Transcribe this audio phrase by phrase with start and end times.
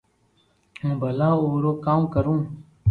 [0.79, 2.35] ھون ڀلا او رو ڪاو ڪرو